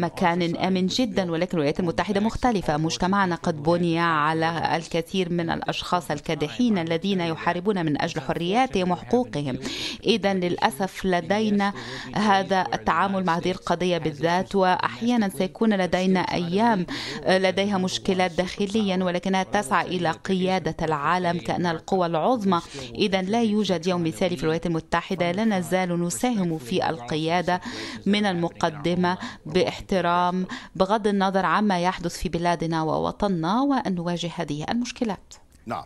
مكان 0.00 0.56
آمن 0.56 0.86
جدا 0.86 1.30
ولكن 1.30 1.52
الولايات 1.52 1.80
المتحدة 1.80 2.20
مختلفة. 2.20 2.76
مجتمعنا 2.76 3.34
قد 3.34 3.62
بني 3.62 3.98
على 3.98 4.76
الكثير 4.76 5.32
من 5.32 5.50
الأشخاص 5.50 6.10
الكادحين 6.10 6.78
الذين 6.78 7.20
يحاربون 7.20 7.86
من 7.86 8.02
أجل 8.02 8.20
حرياتهم 8.20 8.90
وحقوقهم. 8.90 9.58
إذا 10.06 10.34
للأسف 10.34 11.04
لدينا 11.04 11.72
هذا 12.14 12.66
التعامل 12.74 13.24
مع 13.24 13.36
هذه 13.36 13.50
القضية 13.50 13.98
بالذات 13.98 14.54
وأحيانا 14.54 15.28
سيكون 15.28 15.74
لدينا 15.74 16.20
أيام 16.20 16.86
لديها 17.28 17.78
مشكلات 17.78 18.30
داخليا 18.32 19.04
ولكنها 19.04 19.42
تسعى 19.42 19.86
إلى 19.86 20.10
قيادة 20.10 20.63
العالم 20.82 21.38
كأنها 21.38 21.72
القوى 21.72 22.06
العظمى. 22.06 22.60
إذا 22.94 23.22
لا 23.22 23.42
يوجد 23.42 23.86
يوم 23.86 24.04
مثالي 24.04 24.36
في 24.36 24.42
الولايات 24.42 24.66
المتحدة 24.66 25.32
لا 25.32 25.44
نزال 25.44 26.00
نساهم 26.00 26.58
في 26.58 26.88
القيادة 26.90 27.60
من 28.06 28.26
المقدمة 28.26 29.18
باحترام 29.46 30.46
بغض 30.76 31.06
النظر 31.06 31.46
عما 31.46 31.80
يحدث 31.80 32.18
في 32.18 32.28
بلادنا 32.28 32.82
ووطننا 32.82 33.62
وأن 33.62 33.94
نواجه 33.94 34.30
هذه 34.36 34.64
المشكلات. 34.70 35.34
نعم 35.66 35.84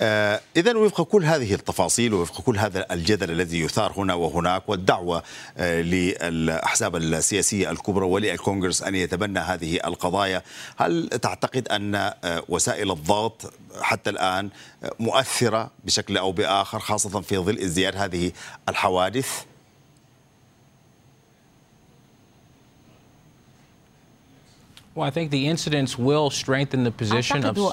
آه 0.00 0.40
إذا 0.56 0.76
وفق 0.76 1.02
كل 1.02 1.24
هذه 1.24 1.54
التفاصيل 1.54 2.14
ووفق 2.14 2.40
كل 2.40 2.58
هذا 2.58 2.86
الجدل 2.92 3.30
الذي 3.30 3.60
يثار 3.60 3.92
هنا 3.96 4.14
وهناك 4.14 4.68
والدعوة 4.68 5.22
آه 5.56 5.80
للأحزاب 5.80 6.96
السياسية 6.96 7.70
الكبرى 7.70 8.06
وللكونغرس 8.06 8.82
أن 8.82 8.94
يتبنى 8.94 9.38
هذه 9.38 9.80
القضايا 9.84 10.42
هل 10.76 11.08
تعتقد 11.08 11.68
أن 11.68 11.94
آه 11.94 12.42
وسائل 12.48 12.90
الضغط 12.90 13.52
حتى 13.80 14.10
الآن 14.10 14.50
مؤثرة 15.00 15.70
بشكل 15.84 16.16
أو 16.16 16.32
بآخر 16.32 16.78
خاصة 16.78 17.20
في 17.20 17.38
ظل 17.38 17.58
ازدياد 17.58 17.96
هذه 17.96 18.32
الحوادث؟ 18.68 19.44
أعتقد 24.98 25.34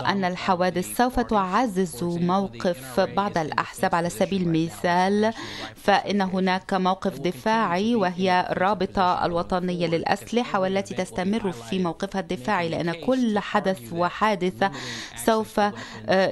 أن 0.06 0.26
الحوادث 0.26 0.98
سوف 0.98 1.20
تعزز 1.20 2.04
موقف 2.04 3.00
بعض 3.00 3.38
الأحزاب 3.38 3.96
على 3.96 4.10
سبيل 4.10 4.42
المثال 4.42 5.34
فإن 5.76 6.22
هناك 6.22 6.74
موقف 6.74 7.20
دفاعي 7.20 7.96
وهي 7.96 8.48
الرابطة 8.52 9.26
الوطنية 9.26 9.88
للأسلحة 9.88 10.60
والتي 10.60 10.96
تستمر 10.96 11.52
في 11.52 11.80
موقفها 11.80 12.22
الدفاعي 12.22 12.70
لأن 12.70 12.92
كل 12.92 13.40
حدث 13.40 13.94
وحادثة 13.94 14.72
سوف 15.26 15.62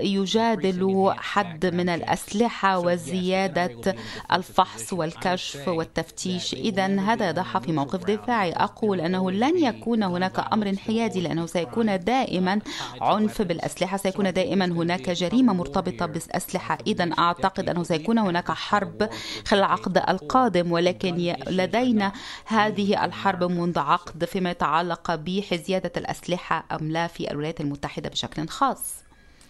يجادل 0.02 1.14
حد 1.18 1.66
من 1.66 1.90
الأسلحة 1.90 2.80
وزيادة 2.80 3.96
الفحص 4.32 4.94
والكشف 4.94 5.68
والتفتيش. 5.68 6.54
إذا 6.54 7.00
هذا 7.00 7.30
يضعها 7.30 7.60
في 7.60 7.72
موقف 7.72 8.04
دفاعي. 8.04 8.54
أقول 8.54 9.02
أنه 9.02 9.32
لن 9.32 9.58
يكون 9.58 10.04
هناك 10.04 10.54
أمر 10.54 10.77
انحيادي 10.78 11.22
لأنه 11.22 11.46
سيكون 11.46 12.00
دائما 12.00 12.60
عنف 13.02 13.42
بالأسلحة 13.42 13.98
سيكون 13.98 14.34
دائما 14.34 14.66
هناك 14.66 15.10
جريمة 15.10 15.54
مرتبطة 15.54 16.06
بالأسلحة. 16.06 16.78
إذا 16.88 17.10
أعتقد 17.20 17.70
أنه 17.70 17.84
سيكون 17.84 18.18
هناك 18.18 18.52
حرب 18.52 19.10
خلال 19.46 19.68
العقد 19.68 19.98
القادم 19.98 20.72
ولكن 20.72 21.36
لدينا 21.48 22.12
هذه 22.46 23.06
الحرب 23.06 23.44
منذ 23.44 23.80
عقد 23.80 24.26
فيما 24.26 24.52
يتعلق 24.52 25.16
بزيادة 25.16 25.92
الأسلحة 25.98 26.66
أم 26.72 26.92
لا 26.92 27.08
في 27.08 27.32
الولايات 27.32 27.62
المتحدة 27.62 28.10
بشكل 28.10 28.48
خاص. 28.48 28.94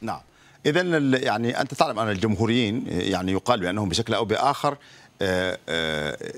نعم. 0.02 0.20
إذا 0.66 0.82
يعني 1.18 1.62
أنت 1.62 1.74
تعلم 1.74 2.00
أن 2.00 2.10
الجمهوريين 2.10 2.84
يعني 2.88 3.32
يقال 3.32 3.60
بأنهم 3.60 3.90
بشكل 3.90 4.14
أو 4.14 4.26
بآخر 4.26 4.78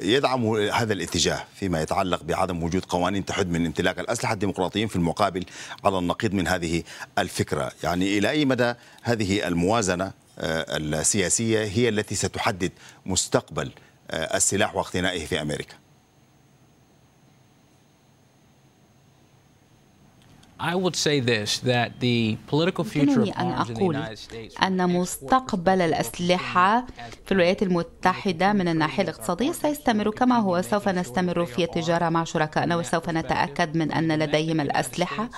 يدعم 0.01 0.55
هذا 0.55 0.93
الاتجاه 0.93 1.43
فيما 1.55 1.81
يتعلق 1.81 2.23
بعدم 2.23 2.63
وجود 2.63 2.85
قوانين 2.85 3.25
تحد 3.25 3.49
من 3.49 3.65
امتلاك 3.65 3.99
الأسلحة 3.99 4.33
الديمقراطيين 4.33 4.87
في 4.87 4.95
المقابل 4.95 5.45
على 5.83 5.97
النقيض 5.97 6.33
من 6.33 6.47
هذه 6.47 6.83
الفكرة. 7.17 7.71
يعني 7.83 8.17
إلى 8.17 8.29
أي 8.29 8.45
مدى 8.45 8.73
هذه 9.03 9.47
الموازنة 9.47 10.11
السياسية 10.39 11.63
هي 11.63 11.89
التي 11.89 12.15
ستحدد 12.15 12.71
مستقبل 13.05 13.71
السلاح 14.13 14.75
واقتنائه 14.75 15.25
في 15.25 15.41
أمريكا؟ 15.41 15.75
يمكنني 23.09 23.31
أن 23.39 23.47
أقول 23.51 23.95
أن 24.63 24.89
مستقبل 24.89 25.81
الأسلحة 25.81 26.85
في 27.25 27.31
الولايات 27.31 27.63
المتحدة 27.63 28.53
من 28.53 28.67
الناحية 28.67 29.03
الاقتصادية 29.03 29.51
سيستمر 29.51 30.09
كما 30.11 30.39
هو. 30.39 30.61
سوف 30.61 30.89
نستمر 30.89 31.45
في 31.45 31.63
التجارة 31.63 32.09
مع 32.09 32.23
شركائنا 32.23 32.75
وسوف 32.75 33.09
نتأكد 33.09 33.77
من 33.77 33.91
أن 33.91 34.11
لديهم 34.19 34.61
الأسلحة. 34.61 35.29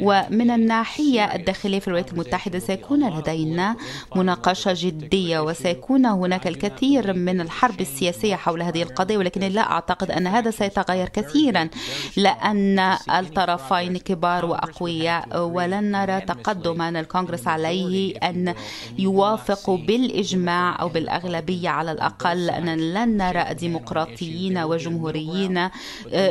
ومن 0.00 0.50
الناحية 0.50 1.34
الداخلية 1.34 1.78
في 1.78 1.88
الولايات 1.88 2.12
المتحدة 2.12 2.58
سيكون 2.58 3.18
لدينا 3.18 3.76
مناقشة 4.16 4.74
جدية 4.76 5.40
وسيكون 5.40 6.06
هناك 6.06 6.46
الكثير 6.46 7.12
من 7.12 7.40
الحرب 7.40 7.80
السياسية 7.80 8.36
حول 8.36 8.62
هذه 8.62 8.82
القضية. 8.82 9.18
ولكن 9.18 9.40
لا 9.40 9.72
أعتقد 9.72 10.10
أن 10.10 10.26
هذا 10.26 10.50
سيتغير 10.50 11.08
كثيرا 11.08 11.68
لأن 12.16 12.78
الطرفين 13.10 13.96
كبار 13.96 14.63
وأقوياء 14.64 15.40
ولن 15.40 15.90
نرى 15.90 16.20
تقدما 16.20 16.88
الكونغرس 16.88 17.48
عليه 17.48 18.18
أن 18.18 18.54
يوافقوا 18.98 19.78
بالإجماع 19.78 20.80
أو 20.80 20.88
بالأغلبية 20.88 21.68
على 21.68 21.92
الأقل 21.92 22.50
أن 22.50 22.94
لن 22.94 23.16
نرى 23.16 23.54
ديمقراطيين 23.54 24.58
وجمهوريين 24.58 25.68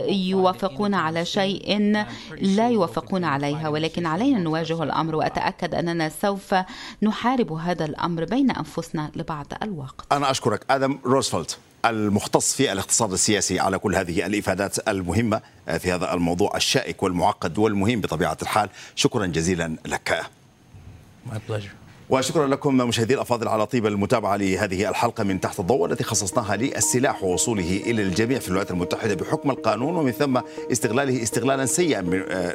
يوافقون 0.07 0.93
على 0.93 1.25
شيء 1.25 1.79
لا 2.41 2.69
يوافقون 2.69 3.23
عليها. 3.23 3.69
ولكن 3.69 4.05
علينا 4.05 4.37
أن 4.37 4.43
نواجه 4.43 4.83
الأمر 4.83 5.15
وأتأكد 5.15 5.75
أننا 5.75 6.09
سوف 6.09 6.55
نحارب 7.03 7.53
هذا 7.53 7.85
الأمر 7.85 8.25
بين 8.25 8.51
أنفسنا 8.51 9.11
لبعض 9.15 9.47
الوقت. 9.63 10.13
أنا 10.13 10.31
أشكرك. 10.31 10.65
آدم 10.69 10.99
روزفلت. 11.05 11.57
المختص 11.85 12.53
في 12.53 12.71
الاقتصاد 12.71 13.11
السياسي 13.11 13.59
على 13.59 13.79
كل 13.79 13.95
هذه 13.95 14.25
الإفادات 14.25 14.87
المهمة 14.87 15.41
في 15.79 15.91
هذا 15.91 16.13
الموضوع 16.13 16.57
الشائك 16.57 17.03
والمعقد 17.03 17.57
والمهم 17.57 18.01
بطبيعة 18.01 18.37
الحال 18.41 18.69
شكرا 18.95 19.25
جزيلا 19.25 19.75
لك 19.85 20.23
My 21.25 21.35
pleasure. 21.49 21.82
وشكرا 22.09 22.47
لكم 22.47 22.77
مشاهدي 22.77 23.13
الأفاضل 23.13 23.47
على 23.47 23.65
طيب 23.65 23.85
المتابعة 23.85 24.35
لهذه 24.35 24.89
الحلقة 24.89 25.23
من 25.23 25.39
تحت 25.41 25.59
الضوء 25.59 25.85
التي 25.85 26.03
خصصناها 26.03 26.55
للسلاح 26.55 27.23
ووصوله 27.23 27.81
إلى 27.85 28.01
الجميع 28.01 28.39
في 28.39 28.47
الولايات 28.47 28.71
المتحدة 28.71 29.15
بحكم 29.15 29.51
القانون 29.51 29.95
ومن 29.95 30.11
ثم 30.11 30.39
استغلاله 30.71 31.23
استغلالا 31.23 31.65
سيئا 31.65 32.01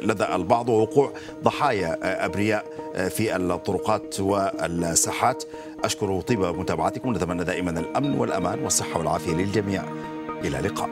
لدى 0.01 0.35
البعض 0.35 0.69
ووقوع 0.69 1.13
ضحايا 1.43 2.25
أبرياء 2.25 2.65
في 3.09 3.35
الطرقات 3.35 4.19
والساحات. 4.19 5.43
أشكر 5.83 6.21
طيب 6.21 6.39
متابعتكم 6.39 7.13
نتمنى 7.13 7.43
دائما 7.43 7.79
الأمن 7.79 8.19
والأمان 8.19 8.59
والصحة 8.63 8.97
والعافية 8.97 9.31
للجميع. 9.31 9.83
إلى 10.43 10.59
اللقاء. 10.59 10.89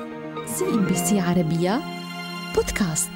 CNBC 0.58 1.20
عربية 1.20 1.82
بودكاست. 2.56 3.10